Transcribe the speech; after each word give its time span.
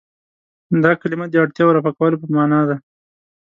دا 0.83 0.91
کلمه 1.01 1.25
د 1.29 1.35
اړتیاوو 1.43 1.75
رفع 1.77 1.91
کولو 1.97 2.21
په 2.21 2.27
معنا 2.35 2.61
ده. 2.69 2.75